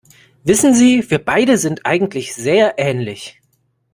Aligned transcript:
Wissen 0.45 0.73
Sie, 0.73 1.07
wir 1.11 1.23
beide 1.23 1.59
sind 1.59 1.85
eigentlich 1.85 2.33
sehr 2.33 2.73
ähnlich. 2.79 3.39